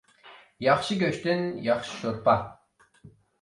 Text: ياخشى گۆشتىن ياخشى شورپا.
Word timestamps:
ياخشى 0.67 0.97
گۆشتىن 1.03 1.43
ياخشى 1.67 1.93
شورپا. 1.99 2.35